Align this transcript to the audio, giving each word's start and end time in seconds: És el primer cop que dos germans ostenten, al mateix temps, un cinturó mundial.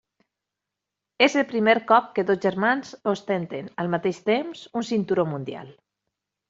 És 1.25 1.35
el 1.41 1.45
primer 1.51 1.75
cop 1.91 2.09
que 2.17 2.25
dos 2.31 2.41
germans 2.47 2.91
ostenten, 3.15 3.71
al 3.85 3.95
mateix 3.97 4.27
temps, 4.33 4.69
un 4.83 4.93
cinturó 4.93 5.33
mundial. 5.37 5.75